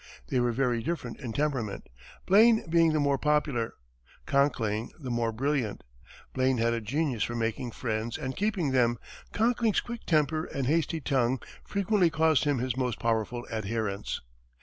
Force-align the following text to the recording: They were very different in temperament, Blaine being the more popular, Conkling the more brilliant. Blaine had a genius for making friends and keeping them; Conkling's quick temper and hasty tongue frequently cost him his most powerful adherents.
They 0.29 0.39
were 0.39 0.51
very 0.51 0.81
different 0.81 1.19
in 1.19 1.31
temperament, 1.31 1.87
Blaine 2.25 2.67
being 2.67 2.91
the 2.91 2.99
more 2.99 3.19
popular, 3.19 3.75
Conkling 4.25 4.89
the 4.99 5.11
more 5.11 5.31
brilliant. 5.31 5.83
Blaine 6.33 6.57
had 6.57 6.73
a 6.73 6.81
genius 6.81 7.21
for 7.21 7.35
making 7.35 7.69
friends 7.69 8.17
and 8.17 8.35
keeping 8.35 8.71
them; 8.71 8.97
Conkling's 9.31 9.79
quick 9.79 10.07
temper 10.07 10.45
and 10.45 10.65
hasty 10.65 11.01
tongue 11.01 11.39
frequently 11.63 12.09
cost 12.09 12.45
him 12.45 12.57
his 12.57 12.75
most 12.75 12.97
powerful 12.97 13.45
adherents. 13.51 14.21